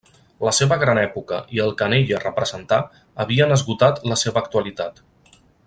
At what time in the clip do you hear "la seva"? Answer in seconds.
0.45-0.77, 4.13-4.43